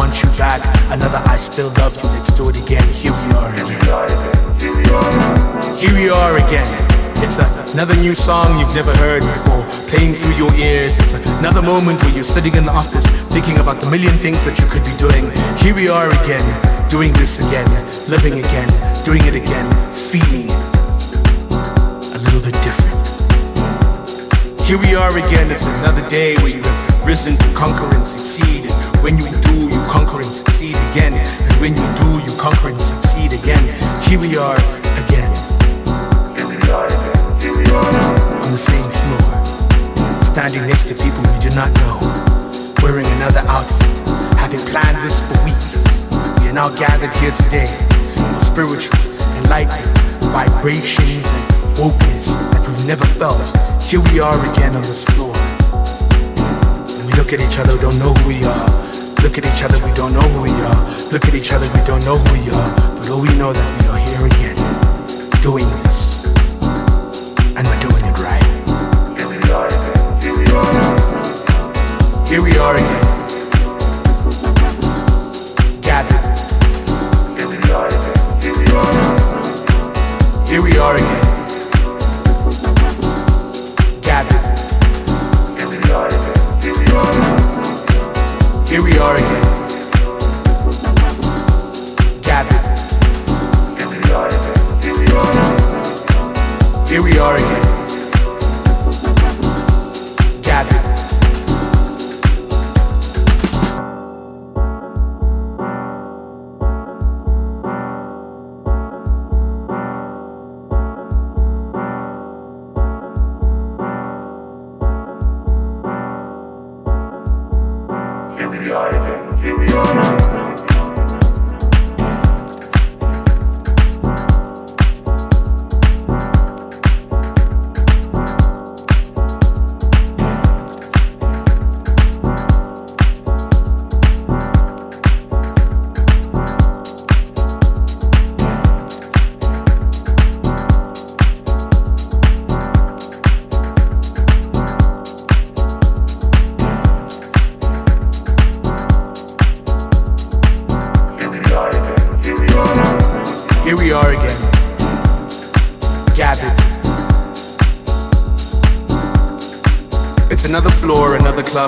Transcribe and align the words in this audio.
want 0.00 0.22
you 0.22 0.30
back, 0.40 0.64
another 0.88 1.20
I 1.28 1.36
still 1.36 1.68
love 1.76 1.92
you, 1.94 2.08
let's 2.16 2.32
do 2.32 2.48
it 2.48 2.56
again. 2.56 2.86
Here 2.88 3.12
we 3.12 3.26
are 3.36 3.52
again. 3.52 3.68
Here 4.56 4.72
we 4.72 4.84
are. 4.96 5.76
Here 5.76 5.92
we 5.92 6.08
are 6.08 6.36
again. 6.40 6.64
It's 7.20 7.36
another 7.74 7.94
new 7.96 8.14
song 8.14 8.58
you've 8.58 8.74
never 8.74 8.96
heard 8.96 9.20
before, 9.20 9.60
playing 9.92 10.14
through 10.14 10.36
your 10.40 10.54
ears. 10.54 10.96
It's 10.98 11.12
another 11.44 11.60
moment 11.60 12.00
where 12.00 12.14
you're 12.14 12.24
sitting 12.24 12.54
in 12.54 12.64
the 12.64 12.72
office, 12.72 13.04
thinking 13.28 13.58
about 13.58 13.82
the 13.82 13.90
million 13.90 14.16
things 14.16 14.42
that 14.46 14.56
you 14.58 14.64
could 14.72 14.84
be 14.88 14.96
doing. 14.96 15.28
Here 15.60 15.74
we 15.74 15.90
are 15.90 16.08
again, 16.24 16.46
doing 16.88 17.12
this 17.20 17.36
again, 17.36 17.68
living 18.08 18.38
again, 18.40 18.70
doing 19.04 19.20
it 19.28 19.36
again, 19.36 19.68
feeling 19.92 20.48
a 22.16 22.20
little 22.24 22.40
bit 22.40 22.56
different. 22.64 22.96
Here 24.64 24.78
we 24.78 24.94
are 24.94 25.12
again, 25.12 25.50
it's 25.50 25.66
another 25.84 26.08
day 26.08 26.36
where 26.36 26.48
you 26.56 26.62
have 26.62 27.06
risen 27.06 27.36
to 27.36 27.48
conquer 27.52 27.84
and 27.94 28.06
succeed. 28.06 28.64
When 29.02 29.16
you 29.16 29.24
do, 29.24 29.54
you 29.66 29.80
conquer 29.88 30.20
and 30.20 30.26
succeed 30.26 30.76
again. 30.92 31.14
And 31.14 31.54
when 31.60 31.72
you 31.74 31.88
do, 31.96 32.20
you 32.20 32.36
conquer 32.38 32.68
and 32.68 32.78
succeed 32.80 33.32
again. 33.32 33.64
Here 34.04 34.20
we 34.20 34.36
are 34.36 34.56
again, 35.00 35.32
Here 36.36 36.46
we 36.46 36.60
are 36.68 36.84
again. 36.84 37.40
Here 37.40 37.56
we 37.56 37.64
are. 37.72 38.44
on 38.44 38.52
the 38.52 38.58
same 38.60 38.84
floor, 38.84 40.22
standing 40.22 40.66
next 40.68 40.84
to 40.88 40.94
people 40.94 41.22
we 41.32 41.40
do 41.40 41.48
not 41.56 41.72
know, 41.80 41.96
wearing 42.82 43.06
another 43.16 43.40
outfit, 43.48 43.88
having 44.36 44.60
planned 44.68 45.00
this 45.02 45.20
for 45.24 45.44
weeks. 45.48 45.80
We 46.42 46.48
are 46.50 46.52
now 46.52 46.68
gathered 46.76 47.14
here 47.24 47.32
today 47.32 47.72
for 48.36 48.44
spiritual, 48.44 49.00
enlightened 49.40 49.88
vibrations 50.28 51.24
and 51.24 51.76
wokeness 51.80 52.36
that 52.52 52.68
we've 52.68 52.86
never 52.86 53.06
felt. 53.16 53.48
Here 53.82 54.00
we 54.12 54.20
are 54.20 54.36
again 54.52 54.76
on 54.76 54.82
this 54.82 55.04
floor. 55.04 55.32
And 55.34 57.06
we 57.06 57.12
look 57.14 57.32
at 57.32 57.40
each 57.40 57.58
other, 57.58 57.78
don't 57.80 57.98
know 57.98 58.12
who 58.12 58.28
we 58.28 58.44
are. 58.44 58.89
Look 59.22 59.36
at 59.36 59.44
each 59.44 59.62
other, 59.62 59.78
we 59.84 59.92
don't 59.92 60.12
know 60.14 60.20
who 60.20 60.42
we 60.42 60.50
are. 60.50 60.98
Look 61.12 61.26
at 61.28 61.34
each 61.34 61.52
other, 61.52 61.68
we 61.74 61.80
don't 61.84 62.02
know 62.04 62.16
who 62.16 62.32
we 62.32 62.50
are. 62.50 62.74
But 62.98 63.10
all 63.10 63.20
we 63.20 63.28
know 63.36 63.52
that 63.52 63.80
we 63.80 63.86
are 63.88 63.98
here 63.98 64.26
again, 64.26 64.56
doing 65.42 65.68
this. 65.84 66.24
And 67.54 67.66
we're 67.68 67.80
doing 67.80 68.02
it 68.02 68.18
right. 68.18 68.42
Here 69.16 69.28
we 69.28 69.36
are 69.52 69.68
again. 69.68 70.20
Here 70.22 70.34
we 70.36 70.46
are. 70.56 70.72
Here 72.26 72.42
we 72.42 72.56
are 72.58 72.74
again. 72.76 73.04
Gathered. 75.82 76.24
Here 77.36 77.48
we 77.48 77.56
are 77.70 77.88
again. 77.88 78.16
Here 78.40 78.56
we 78.56 78.64
are. 78.72 78.92
Here 80.46 80.62
we 80.62 80.78
are 80.78 80.96
again. 80.96 81.19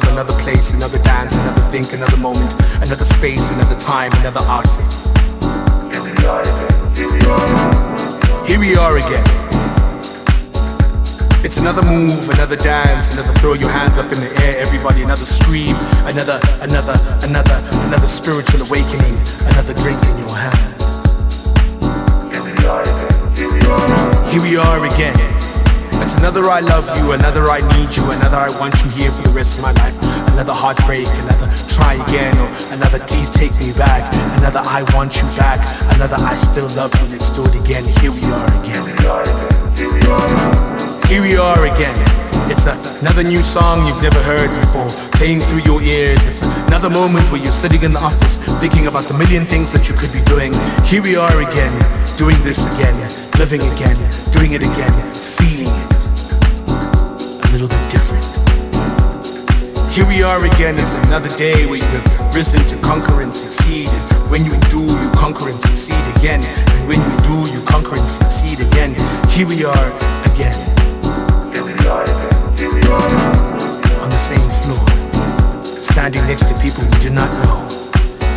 Club, 0.01 0.12
another 0.12 0.32
place, 0.40 0.72
another 0.72 0.99
dance, 1.03 1.34
another 1.34 1.61
think, 1.70 1.93
another 1.93 2.16
moment, 2.16 2.51
another 2.76 3.05
space, 3.05 3.45
another 3.53 3.78
time, 3.78 4.11
another 4.20 4.40
outfit. 4.49 4.88
Here 5.93 6.01
we 6.01 6.12
are 6.24 6.40
again. 6.40 6.97
Here 8.47 8.61
we 8.61 8.74
are. 8.76 8.97
Again. 8.97 9.24
It's 11.45 11.59
another 11.59 11.82
move, 11.82 12.30
another 12.30 12.57
dance, 12.57 13.12
another 13.12 13.34
throw 13.40 13.53
your 13.55 13.68
hands 13.68 13.99
up 13.99 14.11
in 14.12 14.20
the 14.20 14.32
air, 14.45 14.59
everybody, 14.61 15.03
another 15.03 15.26
scream, 15.26 15.76
another, 16.07 16.40
another, 16.61 16.97
another, 17.26 17.59
another 17.88 18.07
spiritual 18.07 18.62
awakening, 18.62 19.16
another 19.53 19.74
drink 19.74 20.01
in 20.09 20.18
your 20.24 20.36
hand. 20.36 20.72
Here 22.32 22.43
we 22.49 22.64
are 22.64 22.82
again. 22.82 24.30
Here 24.30 24.43
we 24.43 24.57
are 24.57 24.84
again. 24.86 25.21
Another 26.22 26.46
I 26.50 26.60
love 26.60 26.86
you, 26.96 27.10
another 27.18 27.50
I 27.50 27.58
need 27.74 27.96
you, 27.96 28.08
another 28.12 28.36
I 28.36 28.48
want 28.60 28.78
you 28.84 28.88
here 28.90 29.10
for 29.10 29.22
the 29.26 29.34
rest 29.34 29.58
of 29.58 29.66
my 29.66 29.72
life. 29.82 29.98
Another 30.30 30.54
heartbreak, 30.54 31.10
another 31.26 31.50
try 31.66 31.98
again, 31.98 32.38
or 32.38 32.46
another 32.70 33.02
please 33.10 33.28
take 33.28 33.50
me 33.58 33.74
back. 33.74 34.06
Another 34.38 34.62
I 34.62 34.86
want 34.94 35.18
you 35.18 35.26
back, 35.34 35.58
another 35.98 36.14
I 36.22 36.38
still 36.38 36.70
love 36.78 36.94
you, 37.02 37.10
let's 37.10 37.26
do 37.34 37.42
it 37.42 37.58
again. 37.58 37.82
Here 37.98 38.14
we 38.14 38.22
are 38.30 38.46
again. 38.62 38.86
Here 41.10 41.22
we 41.26 41.34
are 41.34 41.66
again. 41.66 41.98
It's 42.46 42.70
another 43.02 43.24
new 43.24 43.42
song 43.42 43.84
you've 43.90 44.00
never 44.00 44.22
heard 44.22 44.46
before, 44.62 44.86
playing 45.18 45.40
through 45.40 45.66
your 45.66 45.82
ears. 45.82 46.24
It's 46.24 46.42
another 46.70 46.88
moment 46.88 47.26
where 47.34 47.42
you're 47.42 47.50
sitting 47.50 47.82
in 47.82 47.94
the 47.94 48.00
office, 48.00 48.38
thinking 48.62 48.86
about 48.86 49.10
the 49.10 49.18
million 49.18 49.44
things 49.44 49.72
that 49.72 49.90
you 49.90 49.94
could 49.98 50.14
be 50.14 50.22
doing. 50.30 50.54
Here 50.86 51.02
we 51.02 51.18
are 51.18 51.34
again, 51.42 51.74
doing 52.14 52.38
this 52.46 52.62
again, 52.78 52.94
living 53.42 53.66
again, 53.74 53.98
doing 54.30 54.52
it 54.54 54.62
again, 54.62 54.94
feeling 55.12 55.66
it 55.66 56.01
little 57.53 57.68
bit 57.68 57.90
different. 57.90 58.24
Here 59.92 60.09
we 60.09 60.22
are 60.22 60.42
again, 60.42 60.74
it's 60.78 60.94
another 61.07 61.28
day 61.36 61.66
where 61.66 61.76
you 61.76 61.84
have 61.84 62.34
risen 62.34 62.61
to 62.64 62.76
conquer 62.80 63.20
and 63.20 63.34
succeed. 63.34 63.88
And 63.88 64.30
when 64.30 64.46
you 64.46 64.57
do, 64.72 64.80
you 64.80 65.11
conquer 65.12 65.50
and 65.50 65.61
succeed 65.61 66.00
again. 66.16 66.40
And 66.42 66.88
when 66.88 66.96
you 66.96 67.16
do, 67.28 67.53
you 67.53 67.62
conquer 67.66 67.96
and 67.96 68.09
succeed 68.09 68.61
again. 68.61 68.96
Here 69.28 69.46
we 69.46 69.64
are 69.64 69.88
again. 70.32 70.57
Here 71.53 71.62
we 71.62 71.76
are 71.84 72.05
again. 72.05 72.57
Here 72.57 72.72
we 72.72 72.80
are. 72.88 74.00
on 74.00 74.09
the 74.09 74.16
same 74.16 74.48
floor, 74.64 74.80
standing 75.62 76.22
next 76.22 76.48
to 76.48 76.55
people 76.64 76.82
we 76.88 76.98
do 77.05 77.11
not 77.11 77.28
know, 77.44 77.68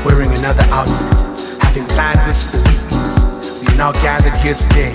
wearing 0.03 0.32
another 0.36 0.68
outfit, 0.76 1.63
having 1.63 1.86
planned 1.95 2.20
this 2.28 2.43
for 2.43 2.59
weeks. 2.68 3.63
We 3.63 3.74
are 3.74 3.78
now 3.78 3.93
gathered 4.03 4.36
here 4.43 4.55
today 4.55 4.91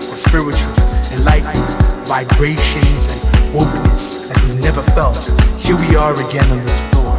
for 0.00 0.16
spiritual, 0.16 0.72
enlightenment, 1.12 2.08
vibrations 2.08 3.17
openness 3.54 4.28
that 4.28 4.40
we've 4.44 4.60
never 4.60 4.82
felt. 4.92 5.16
Here 5.56 5.76
we 5.76 5.96
are 5.96 6.12
again 6.28 6.50
on 6.50 6.60
this 6.64 6.80
floor. 6.90 7.16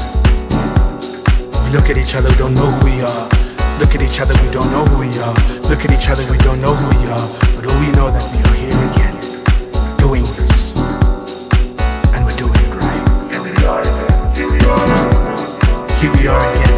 We 1.65 1.69
look 1.73 1.89
at 1.89 1.97
each 1.97 2.15
other, 2.15 2.30
we 2.30 2.38
don't 2.38 2.53
know 2.53 2.69
who 2.69 2.86
we 2.86 3.01
are. 3.01 3.25
Look 3.80 3.95
at 3.95 4.01
each 4.01 4.19
other, 4.19 4.34
we 4.43 4.49
don't 4.51 4.69
know 4.71 4.86
who 4.86 4.99
we 4.99 5.09
are. 5.19 5.34
Look 5.69 5.86
at 5.86 5.91
each 5.91 6.09
other, 6.09 6.23
we 6.30 6.38
don't 6.39 6.61
know 6.61 6.73
who 6.73 6.86
we 6.97 7.05
are. 7.09 7.27
But 7.55 7.65
all 7.65 7.80
we 7.80 7.89
know 7.97 8.11
that 8.11 8.25
we 8.34 8.39
are 8.45 8.55
here 8.61 8.82
again, 8.93 9.15
doing 9.97 10.23
this. 10.38 10.77
And 12.13 12.25
we're 12.25 12.38
doing 12.38 12.57
it 12.57 12.73
right. 12.77 13.03
Here 13.32 13.41
we 13.41 13.53
are 13.65 13.82
again. 13.82 14.36
Here 15.97 16.11
we 16.13 16.27
are 16.27 16.53
again. 16.53 16.68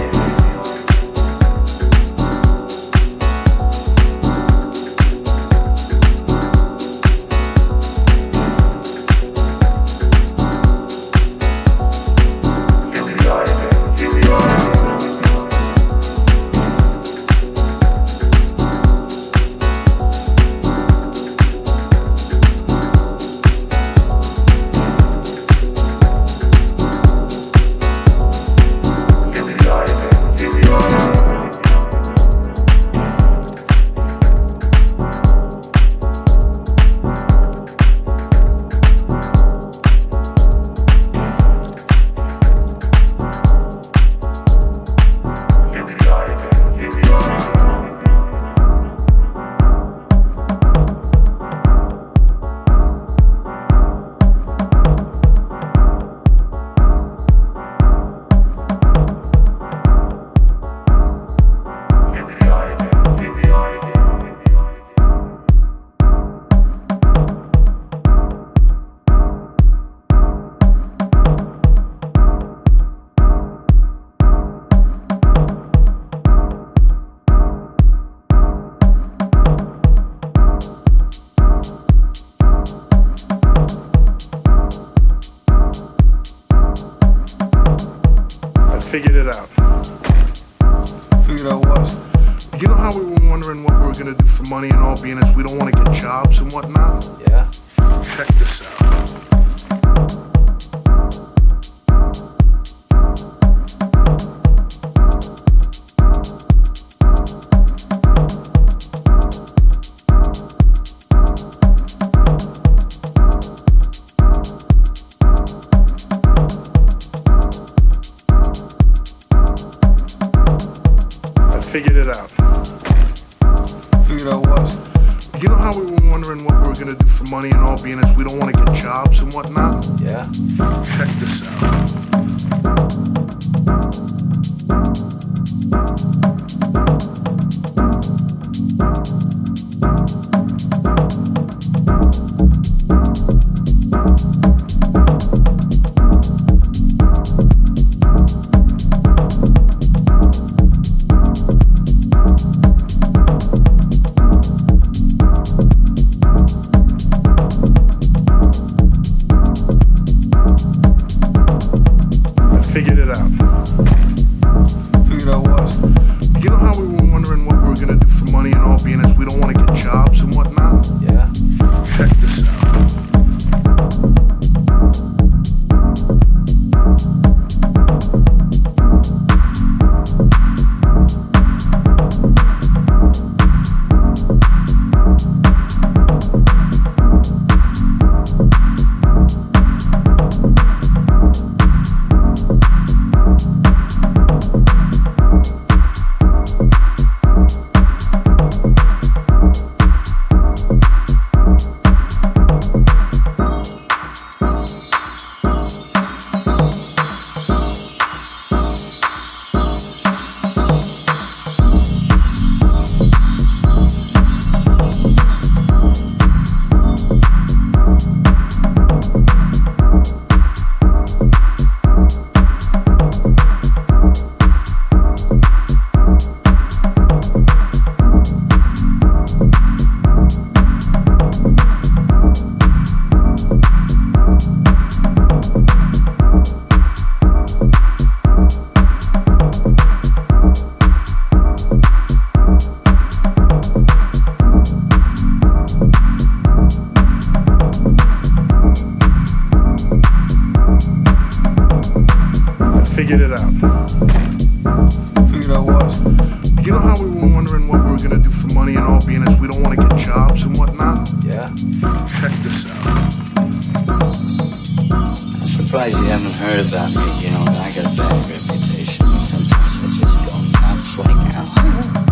haven't 266.32 266.48
heard 266.48 266.68
about 266.68 266.90
me, 266.90 267.26
you 267.26 267.32
know, 267.32 267.42
I 267.42 267.72
got 267.72 267.86
a 267.86 267.98
bad 267.98 268.30
reputation. 268.30 269.06
Sometimes 269.26 269.52
I 269.52 269.90
just 269.92 270.28
don't 270.28 270.52
not 270.52 270.80
fling 270.96 272.06
out. 272.06 272.11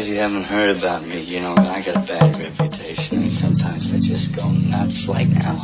Surprised 0.00 0.08
you 0.08 0.16
haven't 0.16 0.44
heard 0.44 0.76
about 0.76 1.06
me. 1.06 1.20
You 1.22 1.40
know, 1.40 1.54
I 1.54 1.80
got 1.80 1.96
a 1.96 2.00
bad 2.00 2.36
reputation, 2.38 3.22
and 3.22 3.38
sometimes 3.38 3.94
I 3.94 3.98
just 4.00 4.36
go 4.36 4.50
nuts 4.50 5.06
like 5.06 5.28
now. 5.28 5.62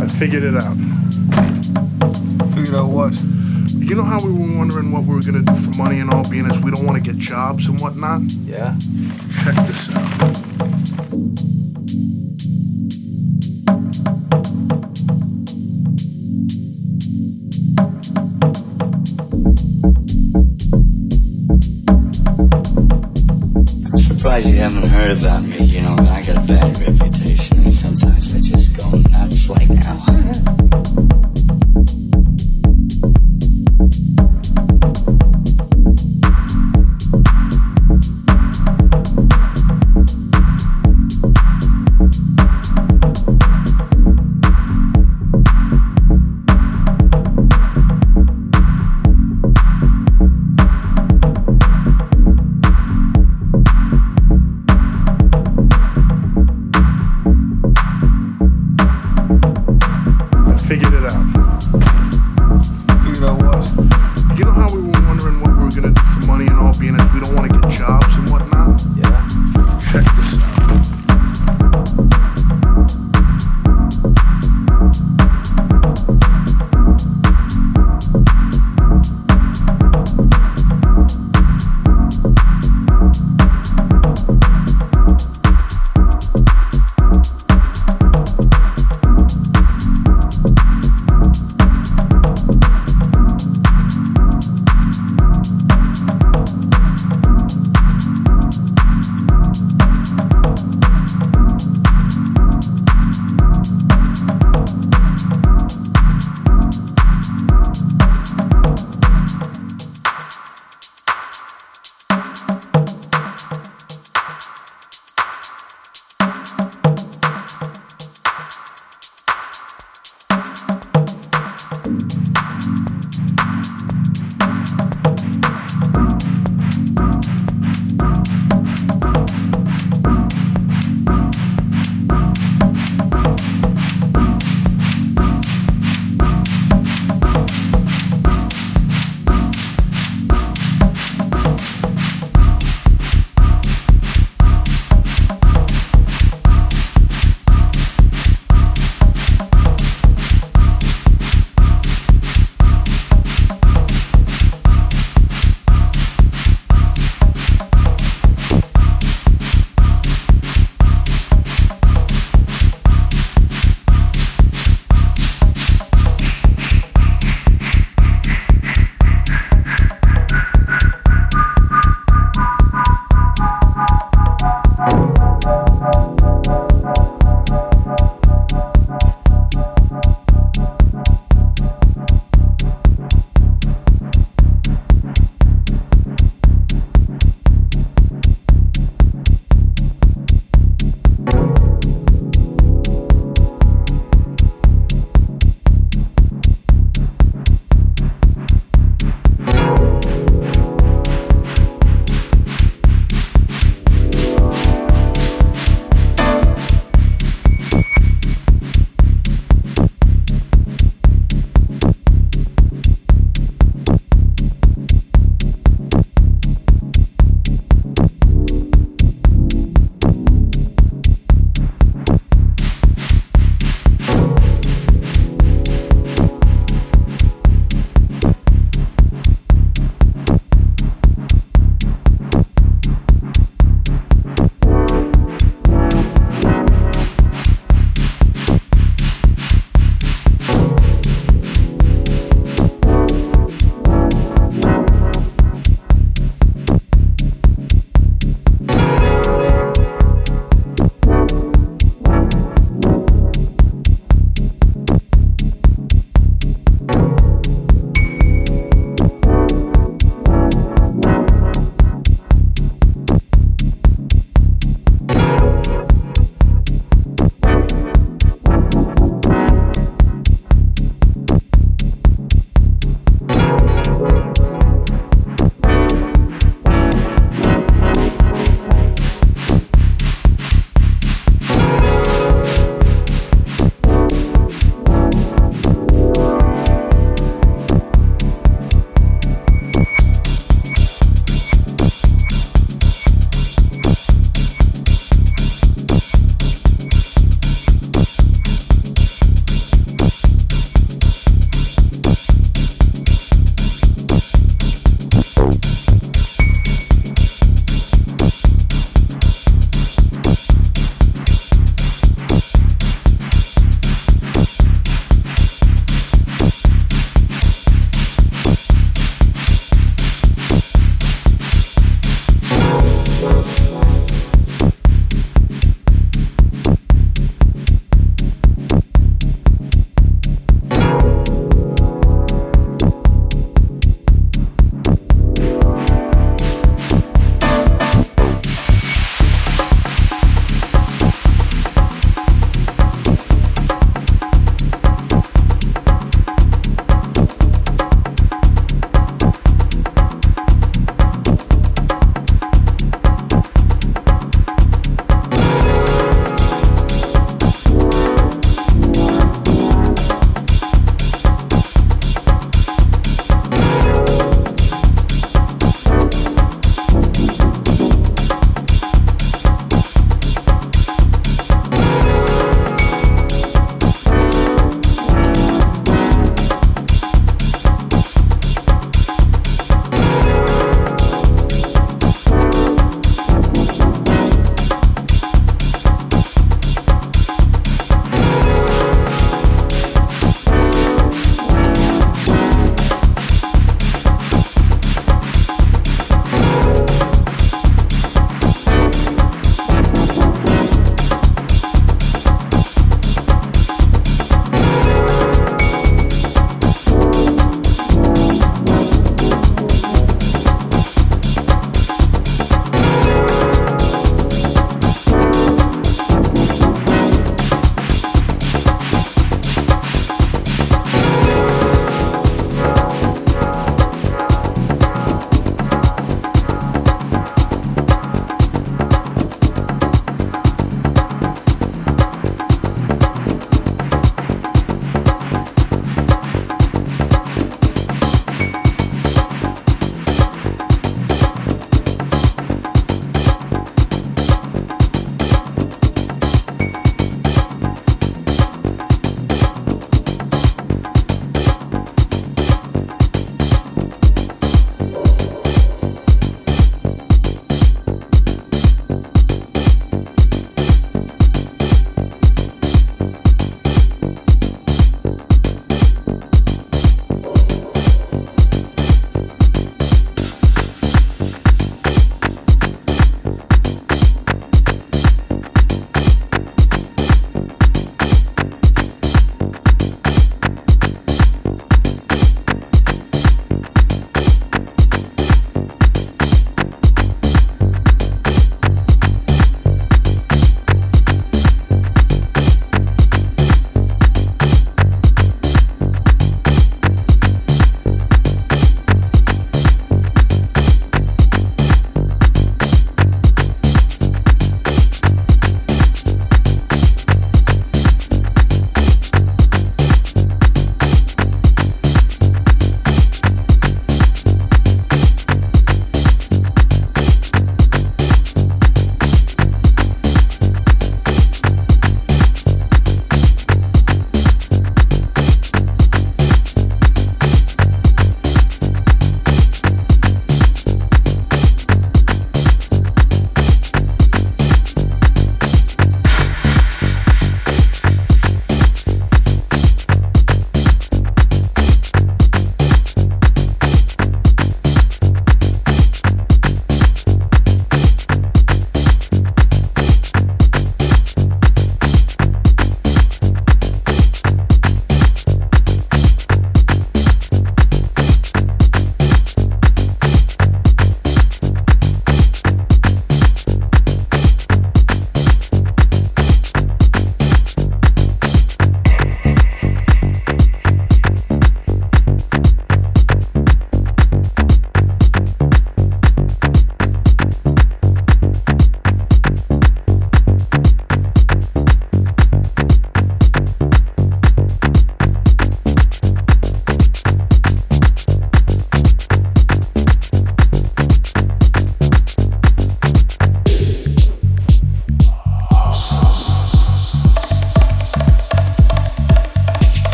I 0.00 0.06
figured 0.18 0.44
it 0.44 0.54
out. 0.62 0.76
Figured 2.54 2.74
out 2.74 2.88
what? 2.88 3.18
You 3.78 3.94
know 3.96 4.04
how 4.04 4.18
we 4.24 4.32
were 4.32 4.56
wondering 4.56 4.92
what 4.92 5.04
we 5.04 5.14
were 5.14 5.22
gonna 5.22 5.42
do 5.42 5.72
for 5.72 5.82
money 5.82 6.00
and 6.00 6.12
all, 6.12 6.28
being 6.30 6.46
as 6.50 6.58
we 6.62 6.70
don't 6.70 6.86
want 6.86 7.02
to 7.02 7.12
get 7.12 7.18
jobs 7.18 7.66
and 7.66 7.80
whatnot? 7.80 8.22
Yeah. 8.46 8.76
Check 9.30 9.56
this 9.66 9.90
out. 9.94 11.49
Heard 25.00 25.22
about 25.22 25.42
me. 25.44 25.64
You 25.64 25.82
know, 25.82 25.96
I 25.98 26.20
got 26.20 26.36
a 26.36 26.40
bad 26.46 26.59